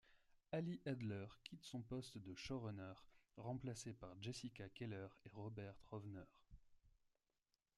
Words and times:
Ali 0.51 0.81
Adler 0.87 1.27
quitte 1.43 1.63
son 1.63 1.83
poste 1.83 2.17
de 2.17 2.33
showrunner, 2.33 2.95
remplacée 3.37 3.93
par 3.93 4.09
Jessica 4.19 4.67
Queller 4.69 5.09
et 5.25 5.29
Robert 5.31 5.75
Rovner. 5.91 6.23